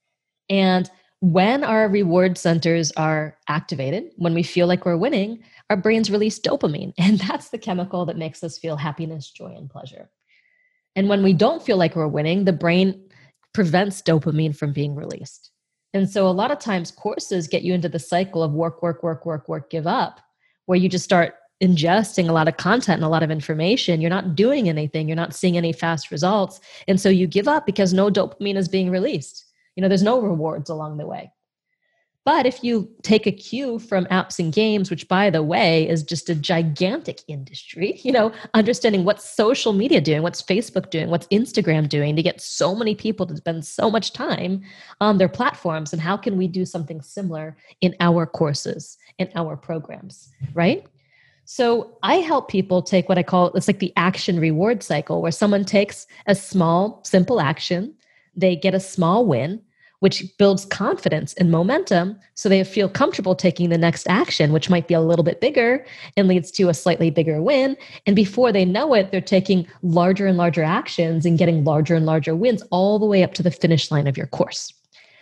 [0.49, 0.89] And
[1.21, 6.39] when our reward centers are activated, when we feel like we're winning, our brains release
[6.39, 6.93] dopamine.
[6.97, 10.09] And that's the chemical that makes us feel happiness, joy, and pleasure.
[10.95, 13.09] And when we don't feel like we're winning, the brain
[13.53, 15.51] prevents dopamine from being released.
[15.93, 19.03] And so, a lot of times, courses get you into the cycle of work, work,
[19.03, 20.21] work, work, work, give up
[20.65, 24.01] where you just start ingesting a lot of content and a lot of information.
[24.01, 26.59] You're not doing anything, you're not seeing any fast results.
[26.87, 29.45] And so you give up because no dopamine is being released.
[29.75, 31.31] You know, there's no rewards along the way.
[32.23, 36.03] But if you take a cue from apps and games, which by the way is
[36.03, 41.25] just a gigantic industry, you know, understanding what's social media doing, what's Facebook doing, what's
[41.27, 44.61] Instagram doing to get so many people to spend so much time
[44.99, 49.57] on their platforms, and how can we do something similar in our courses, in our
[49.57, 50.85] programs, right?
[51.45, 55.31] So I help people take what I call it's like the action reward cycle, where
[55.31, 57.95] someone takes a small, simple action,
[58.35, 59.59] they get a small win
[60.01, 64.87] which builds confidence and momentum so they feel comfortable taking the next action, which might
[64.87, 65.85] be a little bit bigger
[66.17, 67.77] and leads to a slightly bigger win.
[68.07, 72.07] And before they know it, they're taking larger and larger actions and getting larger and
[72.07, 74.73] larger wins all the way up to the finish line of your course.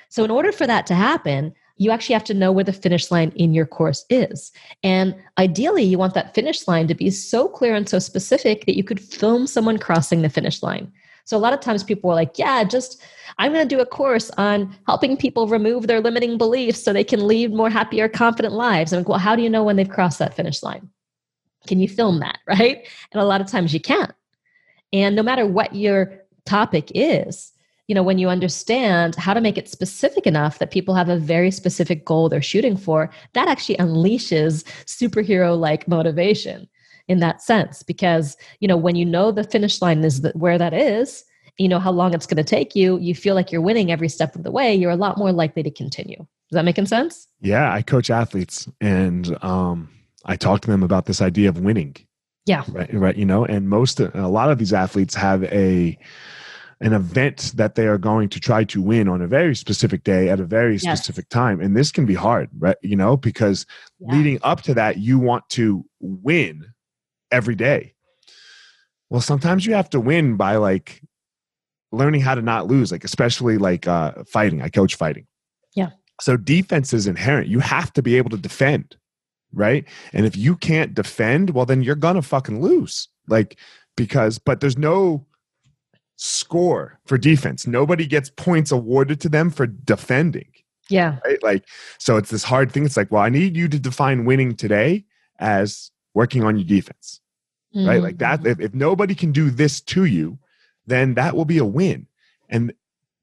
[0.08, 3.12] So, in order for that to happen, you actually have to know where the finish
[3.12, 4.52] line in your course is.
[4.82, 8.78] And ideally, you want that finish line to be so clear and so specific that
[8.78, 10.92] you could film someone crossing the finish line.
[11.30, 13.04] So, a lot of times people are like, yeah, just
[13.38, 17.04] I'm going to do a course on helping people remove their limiting beliefs so they
[17.04, 18.92] can lead more happier, confident lives.
[18.94, 20.90] And well, how do you know when they've crossed that finish line?
[21.68, 22.40] Can you film that?
[22.48, 22.88] Right.
[23.12, 24.12] And a lot of times you can't.
[24.92, 27.52] And no matter what your topic is,
[27.88, 31.20] you know, when you understand how to make it specific enough that people have a
[31.20, 36.68] very specific goal they're shooting for, that actually unleashes superhero like motivation
[37.10, 37.84] in that sense.
[37.84, 41.26] Because, you know, when you know the finish line is the, where that is,
[41.60, 44.10] you know how long it's going to take you you feel like you're winning every
[44.10, 47.28] step of the way you're a lot more likely to continue is that making sense
[47.42, 49.90] yeah i coach athletes and um,
[50.26, 51.96] i talk to them about this idea of winning
[52.46, 55.98] yeah right right you know and most a lot of these athletes have a
[56.82, 60.30] an event that they are going to try to win on a very specific day
[60.30, 63.66] at a very specific time and this can be hard right you know because
[64.00, 64.16] yeah.
[64.16, 66.66] leading up to that you want to win
[67.32, 67.94] every day
[69.10, 71.02] well sometimes you have to win by like
[71.92, 74.62] learning how to not lose, like especially like uh, fighting.
[74.62, 75.26] I coach fighting.
[75.76, 75.90] Yeah.
[76.22, 77.48] So defense is inherent.
[77.48, 78.98] You have to be able to defend,
[79.54, 79.86] right?
[80.14, 83.08] And if you can't defend, well, then you're gonna fucking lose.
[83.28, 83.58] Like
[83.96, 85.26] because, but there's no
[86.18, 87.66] score for defense.
[87.66, 90.52] Nobody gets points awarded to them for defending.
[90.90, 91.20] Yeah.
[91.24, 91.42] Right.
[91.44, 91.66] Like
[92.00, 92.86] so, it's this hard thing.
[92.86, 95.06] It's like, well, I need you to define winning today
[95.40, 97.22] as working on your defense.
[97.76, 97.88] Mm-hmm.
[97.88, 98.02] Right.
[98.02, 98.46] Like that.
[98.46, 100.40] If, if nobody can do this to you,
[100.88, 102.08] then that will be a win.
[102.50, 102.74] And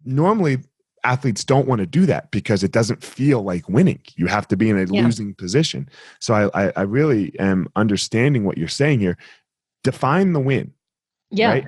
[0.04, 0.58] normally
[1.04, 4.00] athletes don't want to do that because it doesn't feel like winning.
[4.16, 5.02] You have to be in a yeah.
[5.02, 5.88] losing position.
[6.20, 9.16] So I, I, I, really am understanding what you're saying here.
[9.84, 10.72] Define the win.
[11.30, 11.50] Yeah.
[11.50, 11.64] Right?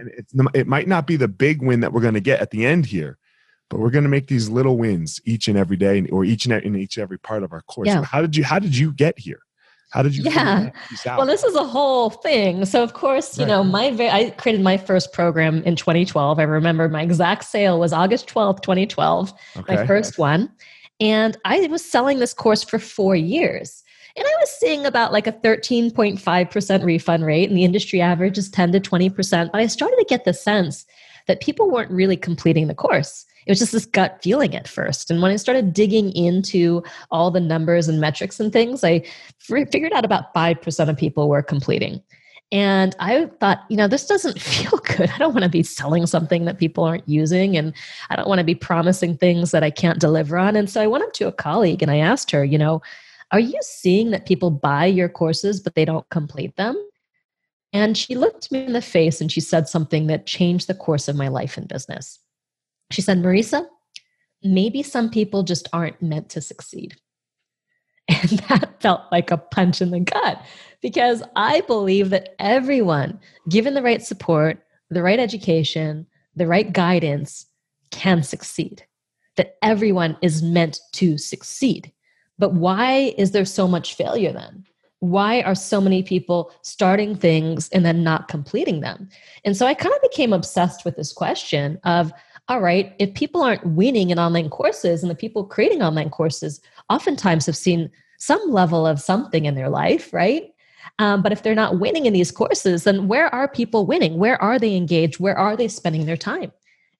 [0.54, 2.86] it might not be the big win that we're going to get at the end
[2.86, 3.18] here,
[3.70, 6.54] but we're going to make these little wins each and every day or each and
[6.64, 7.86] in each and every part of our course.
[7.86, 7.96] Yeah.
[7.96, 9.40] So how did you, how did you get here?
[9.90, 10.24] How did you?
[10.24, 10.70] Yeah.
[11.06, 12.64] Well, this is a whole thing.
[12.66, 13.48] So, of course, you right.
[13.48, 16.38] know, my I created my first program in 2012.
[16.38, 19.76] I remember my exact sale was August 12th, 2012, okay.
[19.76, 20.50] my first one,
[21.00, 23.82] and I was selling this course for four years.
[24.16, 28.50] And I was seeing about like a 13.5% refund rate, and the industry average is
[28.50, 29.52] 10 to 20%.
[29.52, 30.84] But I started to get the sense
[31.28, 35.10] that people weren't really completing the course it was just this gut feeling at first.
[35.10, 39.02] And when I started digging into all the numbers and metrics and things, I
[39.38, 42.02] figured out about 5% of people were completing.
[42.52, 45.08] And I thought, you know, this doesn't feel good.
[45.08, 47.56] I don't want to be selling something that people aren't using.
[47.56, 47.72] And
[48.10, 50.54] I don't want to be promising things that I can't deliver on.
[50.54, 52.82] And so I went up to a colleague and I asked her, you know,
[53.32, 56.76] are you seeing that people buy your courses, but they don't complete them?
[57.72, 61.08] And she looked me in the face and she said something that changed the course
[61.08, 62.18] of my life and business.
[62.90, 63.66] She said, Marisa,
[64.42, 66.96] maybe some people just aren't meant to succeed.
[68.08, 70.42] And that felt like a punch in the gut
[70.80, 73.20] because I believe that everyone,
[73.50, 77.44] given the right support, the right education, the right guidance,
[77.90, 78.84] can succeed.
[79.36, 81.92] That everyone is meant to succeed.
[82.38, 84.64] But why is there so much failure then?
[85.00, 89.08] Why are so many people starting things and then not completing them?
[89.44, 92.12] And so I kind of became obsessed with this question of
[92.48, 96.60] all right, if people aren't winning in online courses and the people creating online courses
[96.88, 100.50] oftentimes have seen some level of something in their life, right?
[100.98, 104.18] Um, but if they're not winning in these courses, then where are people winning?
[104.18, 105.20] Where are they engaged?
[105.20, 106.50] Where are they spending their time?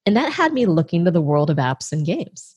[0.05, 2.55] And that had me looking to the world of apps and games.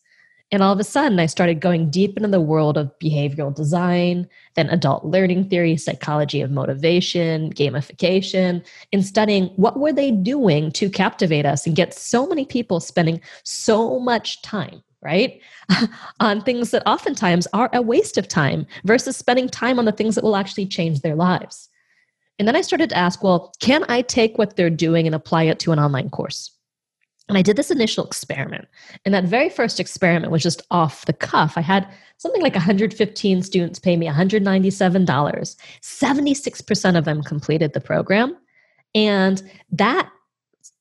[0.54, 4.28] And all of a sudden, I started going deep into the world of behavioral design,
[4.56, 10.89] then adult learning theory, psychology of motivation, gamification, and studying what were they doing to
[10.89, 15.39] captivate us and get so many people spending so much time, right,
[16.20, 20.16] on things that oftentimes are a waste of time versus spending time on the things
[20.16, 21.70] that will actually change their lives.
[22.39, 25.43] And then I started to ask, well, can I take what they're doing and apply
[25.43, 26.52] it to an online course?
[27.30, 28.67] And I did this initial experiment.
[29.05, 31.57] And that very first experiment was just off the cuff.
[31.57, 35.55] I had something like 115 students pay me $197.
[35.82, 38.36] 76% of them completed the program.
[38.93, 39.41] And
[39.72, 40.09] that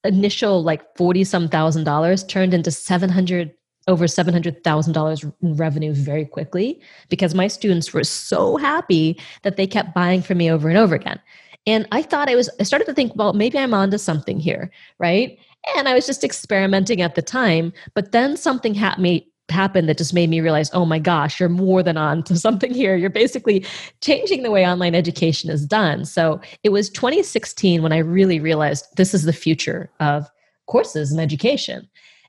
[0.04, 3.52] initial like 40 some thousand dollars turned into 700
[3.88, 9.94] over $700,000 in revenue very quickly because my students were so happy that they kept
[9.94, 11.18] buying from me over and over again.
[11.66, 14.70] And I thought I was, I started to think, well, maybe I'm onto something here,
[14.98, 15.38] right?
[15.76, 17.72] And I was just experimenting at the time.
[17.94, 21.82] But then something happened, happened that just made me realize, oh my gosh, you're more
[21.82, 22.96] than on to something here.
[22.96, 23.64] You're basically
[24.00, 26.04] changing the way online education is done.
[26.04, 30.28] So it was 2016 when I really realized this is the future of
[30.66, 31.88] courses and education.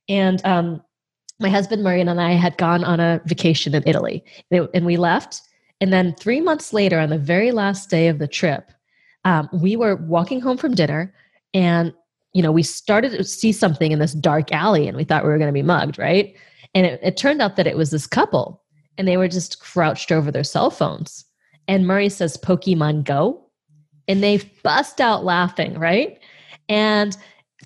[0.09, 0.81] And um,
[1.39, 5.41] my husband Murray and I had gone on a vacation in Italy, and we left.
[5.79, 8.71] And then three months later, on the very last day of the trip,
[9.25, 11.13] um, we were walking home from dinner,
[11.53, 11.93] and
[12.33, 15.29] you know we started to see something in this dark alley, and we thought we
[15.29, 16.35] were going to be mugged, right?
[16.73, 18.61] And it, it turned out that it was this couple,
[18.97, 21.25] and they were just crouched over their cell phones.
[21.67, 23.45] And Murray says, "Pokemon Go,"
[24.07, 26.19] and they bust out laughing, right?
[26.69, 27.17] And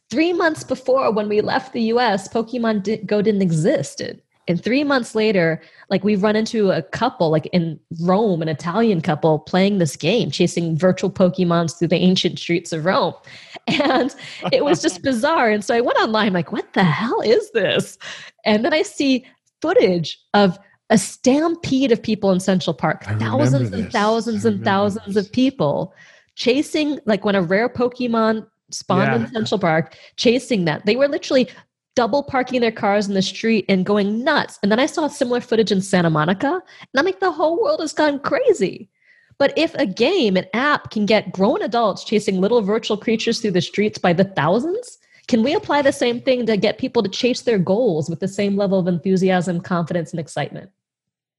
[0.09, 4.01] three months before when we left the US, Pokemon Go didn't exist.
[4.47, 9.01] And three months later, like we've run into a couple, like in Rome, an Italian
[9.01, 13.13] couple playing this game, chasing virtual Pokemons through the ancient streets of Rome.
[13.67, 14.15] And
[14.53, 15.49] it was just bizarre.
[15.49, 17.97] And so I went online, like, what the hell is this?
[18.45, 19.25] And then I see
[19.59, 20.59] footage of
[20.91, 25.25] a stampede of people in Central Park, thousands and thousands and thousands this.
[25.25, 25.95] of people
[26.35, 29.27] chasing, like when a rare Pokemon spawned yeah.
[29.27, 30.85] in Central Park, chasing that.
[30.85, 31.49] They were literally
[31.95, 34.59] double parking their cars in the street and going nuts.
[34.61, 37.79] And then I saw similar footage in Santa Monica, and I'm like, the whole world
[37.79, 38.89] has gone crazy.
[39.37, 43.51] But if a game, an app can get grown adults chasing little virtual creatures through
[43.51, 47.09] the streets by the thousands, can we apply the same thing to get people to
[47.09, 50.69] chase their goals with the same level of enthusiasm, confidence, and excitement?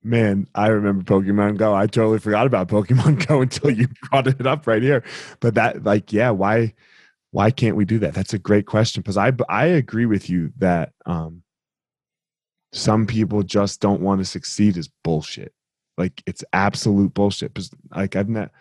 [0.03, 1.75] Man, I remember Pokemon Go.
[1.75, 5.03] I totally forgot about Pokemon Go until you brought it up right here.
[5.41, 6.75] But that, like, yeah, why?
[7.37, 8.15] Why can't we do that?
[8.15, 11.43] That's a great question because i i agree with you that um
[12.73, 15.53] some people just don't want to succeed is bullshit.
[15.99, 18.53] Like it's absolute bullshit because like i've met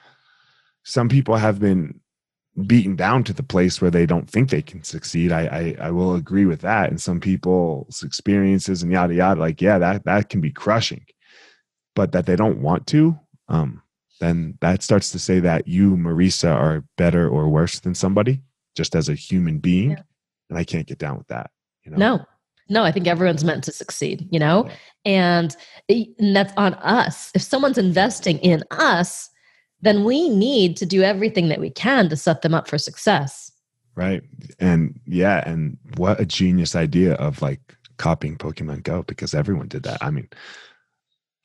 [0.84, 2.02] some people have been
[2.68, 5.32] beaten down to the place where they don't think they can succeed.
[5.32, 9.62] I, I i will agree with that and some people's experiences and yada yada like
[9.62, 11.06] yeah that that can be crushing
[11.96, 13.18] but that they don't want to
[13.48, 13.82] um
[14.20, 18.42] then that starts to say that you marisa are better or worse than somebody
[18.76, 19.92] just as a human being.
[19.92, 20.02] Yeah.
[20.50, 21.52] And I can't get down with that.
[21.84, 21.98] You know?
[21.98, 22.26] No,
[22.70, 24.70] no, I think everyone's meant to succeed, you know?
[25.06, 25.56] And,
[25.90, 27.32] and that's on us.
[27.34, 29.30] If someone's investing in us,
[29.82, 33.52] then we need to do everything that we can to set them up for success.
[33.96, 34.24] Right.
[34.60, 39.84] And yeah, and what a genius idea of like copying Pokemon Go because everyone did
[39.84, 40.00] that.
[40.02, 40.28] I mean,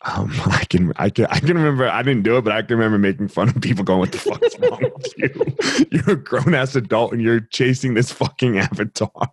[0.02, 1.88] um, I can, I can, I can remember.
[1.88, 4.18] I didn't do it, but I can remember making fun of people going, "What the
[4.18, 5.86] fuck is wrong with you?
[6.06, 9.30] You're a grown ass adult and you're chasing this fucking avatar."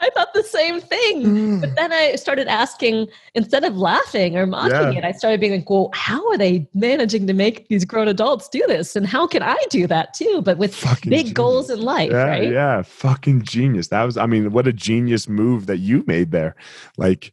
[0.00, 4.92] I thought the same thing, but then I started asking instead of laughing or mocking
[4.92, 4.98] yeah.
[4.98, 5.04] it.
[5.04, 8.62] I started being like, "Well, how are they managing to make these grown adults do
[8.68, 8.94] this?
[8.94, 11.32] And how can I do that too?" But with fucking big genius.
[11.32, 12.50] goals in life, yeah, right?
[12.50, 13.88] Yeah, fucking genius.
[13.88, 16.54] That was, I mean, what a genius move that you made there.
[16.96, 17.32] Like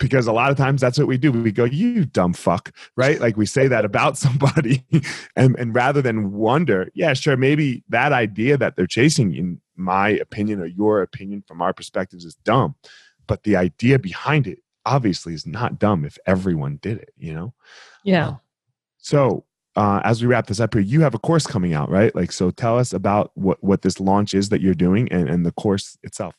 [0.00, 1.30] because a lot of times that's what we do.
[1.30, 3.20] We go, you dumb fuck, right?
[3.20, 4.84] Like we say that about somebody.
[5.36, 10.08] and, and rather than wonder, yeah, sure, maybe that idea that they're chasing, in my
[10.08, 12.74] opinion or your opinion from our perspectives, is dumb.
[13.28, 17.54] But the idea behind it obviously is not dumb if everyone did it, you know?
[18.02, 18.28] Yeah.
[18.28, 18.36] Uh,
[18.98, 19.44] so
[19.76, 22.14] uh, as we wrap this up here, you have a course coming out, right?
[22.14, 25.46] Like, so tell us about what, what this launch is that you're doing and, and
[25.46, 26.34] the course itself.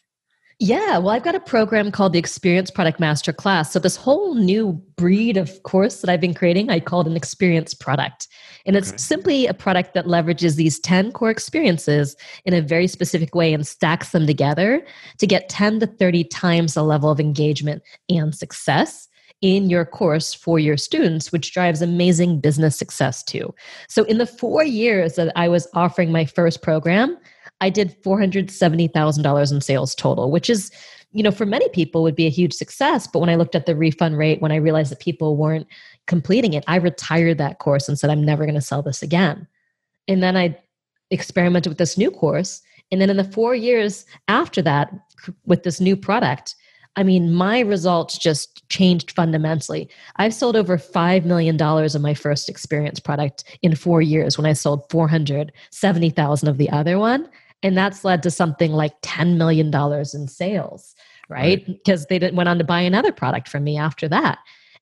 [0.64, 3.72] Yeah, well, I've got a program called the Experience Product Master Class.
[3.72, 7.16] So, this whole new breed of course that I've been creating, I call it an
[7.16, 8.28] experience product.
[8.68, 13.34] And it's simply a product that leverages these 10 core experiences in a very specific
[13.34, 14.86] way and stacks them together
[15.18, 19.08] to get 10 to 30 times the level of engagement and success
[19.42, 23.52] in your course for your students, which drives amazing business success too.
[23.90, 27.18] So, in the four years that I was offering my first program,
[27.62, 30.72] I did $470,000 in sales total, which is,
[31.12, 33.08] you know, for many people would be a huge success.
[33.08, 35.68] But when I looked at the refund rate, when I realized that people weren't
[36.08, 39.48] completing it, I retired that course and said, I'm never going to sell this again.
[40.08, 40.58] And then I
[41.12, 42.62] experimented with this new course.
[42.92, 44.92] And then in the four years after that,
[45.46, 46.56] with this new product,
[46.96, 49.90] I mean, my results just changed fundamentally.
[50.18, 54.54] I've sold over $5 million of my first experience product in four years when I
[54.54, 57.30] sold 470,000 of the other one
[57.64, 60.96] And that's led to something like $10 million in sales,
[61.30, 61.66] right?
[61.66, 62.22] Because right.
[62.22, 64.40] they went on to buy another product from me after that.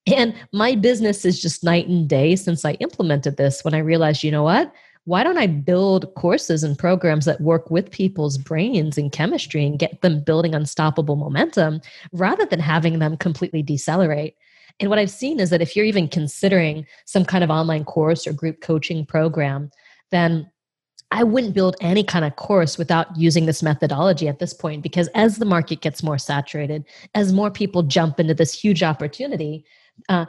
[0.08, 4.24] And my business is just night and day since I implemented this when I realized,
[4.24, 4.74] you know what?
[5.06, 9.80] Why don't I build courses and programs that work with people's brains and chemistry and
[9.80, 14.36] get them building unstoppable momentum rather than having them completely decelerate?
[14.80, 18.26] And what I've seen is that if you're even considering some kind of online course
[18.26, 19.72] or group coaching program,
[20.12, 20.50] then
[21.12, 25.08] I wouldn't build any kind of course without using this methodology at this point because
[25.16, 26.86] as the market gets more saturated,
[27.16, 29.66] as more people jump into this huge opportunity,
[30.08, 30.26] uh,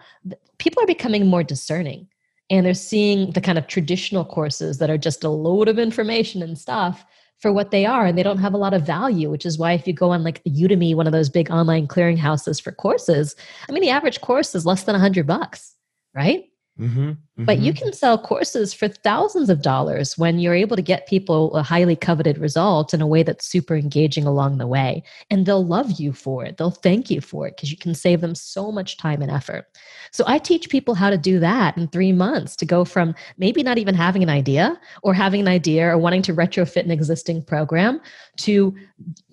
[0.59, 2.09] people are becoming more discerning.
[2.49, 6.43] And they're seeing the kind of traditional courses that are just a load of information
[6.43, 7.05] and stuff
[7.41, 9.73] for what they are and they don't have a lot of value which is why
[9.73, 13.35] if you go on like udemy one of those big online clearinghouses for courses
[13.69, 15.75] i mean the average course is less than 100 bucks
[16.15, 17.45] right Mm-hmm, mm-hmm.
[17.45, 17.85] But you mm-hmm.
[17.85, 21.95] can sell courses for thousands of dollars when you're able to get people a highly
[21.95, 25.03] coveted result in a way that's super engaging along the way.
[25.31, 26.57] And they'll love you for it.
[26.57, 29.67] They'll thank you for it because you can save them so much time and effort.
[30.11, 33.63] So I teach people how to do that in three months to go from maybe
[33.63, 37.43] not even having an idea or having an idea or wanting to retrofit an existing
[37.43, 38.01] program
[38.39, 38.75] to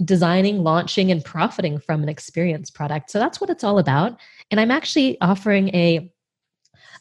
[0.04, 3.10] designing, launching, and profiting from an experience product.
[3.10, 4.20] So that's what it's all about.
[4.52, 6.12] And I'm actually offering a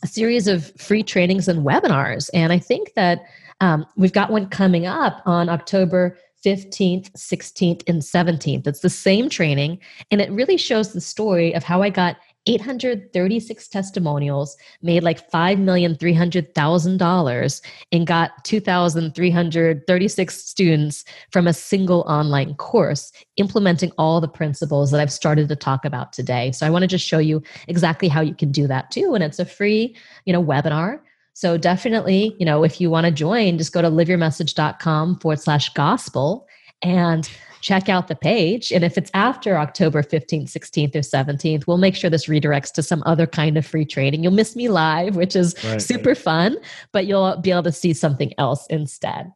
[0.03, 2.31] a series of free trainings and webinars.
[2.35, 3.25] And I think that
[3.61, 8.67] um, we've got one coming up on October 15th, 16th, and 17th.
[8.67, 9.81] It's the same training,
[10.11, 12.17] and it really shows the story of how I got
[12.47, 17.61] 836 testimonials, made like $5,300,000,
[17.93, 25.13] and got 2,336 students from a single online course, implementing all the principles that I've
[25.13, 26.51] started to talk about today.
[26.53, 29.15] So I want to just show you exactly how you can do that too.
[29.15, 29.95] And it's a free,
[30.25, 31.01] you know, webinar.
[31.33, 35.69] So definitely, you know, if you want to join, just go to liveyourmessage.com forward slash
[35.75, 36.47] gospel
[36.83, 37.29] and
[37.61, 38.71] check out the page.
[38.71, 42.83] And if it's after October 15th, 16th, or 17th, we'll make sure this redirects to
[42.83, 44.23] some other kind of free training.
[44.23, 46.57] You'll miss me live, which is right, super fun,
[46.93, 49.33] but you'll be able to see something else instead.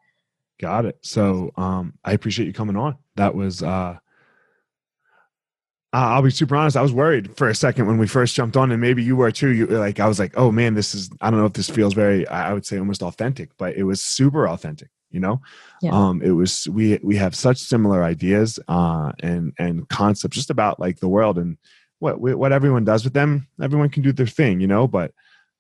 [0.61, 0.99] Got it.
[1.01, 2.97] So um, I appreciate you coming on.
[3.17, 3.97] That was, uh,
[5.93, 6.77] I'll be super honest.
[6.77, 9.33] I was worried for a second when we first jumped on, and maybe you were
[9.33, 9.49] too.
[9.49, 11.95] You like, I was like, "Oh man, this is." I don't know if this feels
[11.95, 12.29] very.
[12.29, 15.41] I would say almost authentic, but it was super authentic you know?
[15.83, 15.93] Yeah.
[15.93, 20.79] um it was we we have such similar ideas uh and and concepts just about
[20.81, 21.57] like the world and
[21.99, 24.87] what what everyone does with them everyone can do their thing you know?
[24.87, 25.13] But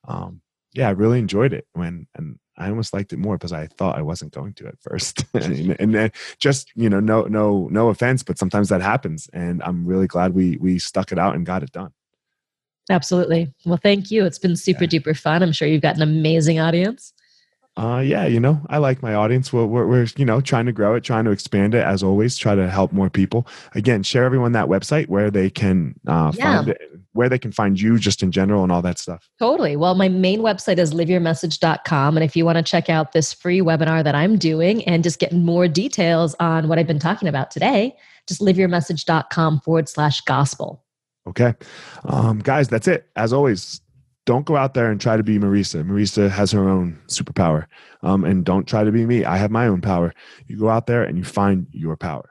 [0.09, 0.41] um
[0.73, 3.99] yeah i really enjoyed it when and i almost liked it more because i thought
[3.99, 5.25] i wasn't going to at first.
[5.35, 9.63] And, and then just you know no no no offense but sometimes that happens and
[9.63, 11.93] i'm really glad we we stuck it out and got it done.
[12.89, 13.53] Absolutely.
[13.65, 14.25] Well thank you.
[14.25, 14.91] It's been super yeah.
[14.91, 15.43] duper fun.
[15.43, 17.13] I'm sure you've got an amazing audience
[17.77, 19.53] uh, yeah, you know, I like my audience.
[19.53, 22.37] We're, we're, we're, you know, trying to grow it, trying to expand it as always,
[22.37, 23.47] try to help more people.
[23.75, 26.57] Again, share everyone that website where they can uh, yeah.
[26.57, 26.81] find it,
[27.13, 29.31] where they can find you just in general and all that stuff.
[29.39, 29.77] Totally.
[29.77, 32.17] Well, my main website is liveyourmessage.com.
[32.17, 35.19] And if you want to check out this free webinar that I'm doing and just
[35.19, 37.97] get more details on what I've been talking about today,
[38.27, 40.85] just liveyourmessage.com forward slash gospel.
[41.27, 41.55] Okay.
[42.05, 43.07] Um, guys, that's it.
[43.17, 43.81] As always,
[44.27, 45.85] don't go out there and try to be Marisa.
[45.85, 47.67] Marisa has her own superpower.
[48.03, 49.25] Um, and don't try to be me.
[49.25, 50.15] I have my own power.
[50.47, 52.29] You go out there and you find your power.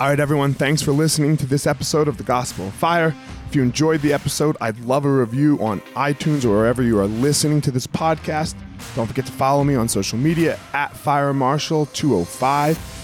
[0.00, 3.14] All right, everyone, thanks for listening to this episode of The Gospel of Fire.
[3.48, 7.06] If you enjoyed the episode, I'd love a review on iTunes or wherever you are
[7.06, 8.54] listening to this podcast.
[8.96, 13.01] Don't forget to follow me on social media at Fire Marshall 205